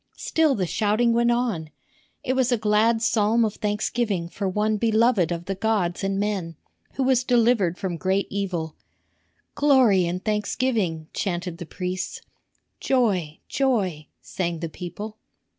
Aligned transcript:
Still 0.17 0.55
the 0.55 0.65
shouting 0.65 1.13
went 1.13 1.29
on. 1.29 1.69
It 2.23 2.33
was 2.33 2.51
a 2.51 2.57
glad 2.57 3.03
psalm 3.03 3.45
of 3.45 3.57
thanksgiving 3.57 4.29
for 4.29 4.49
one 4.49 4.77
beloved 4.77 5.31
of 5.31 5.45
the 5.45 5.53
gods 5.53 6.03
and 6.03 6.19
men, 6.19 6.55
who 6.93 7.03
was 7.03 7.23
delivered 7.23 7.77
from 7.77 7.97
great 7.97 8.25
evil. 8.31 8.75
"Glory 9.53 10.07
and 10.07 10.25
thanksgiving," 10.25 11.07
chanted 11.13 11.59
the 11.59 11.67
priests. 11.67 12.19
"Joy, 12.79 13.41
joy," 13.47 14.07
sang 14.23 14.57
the 14.57 14.69
people. 14.69 15.17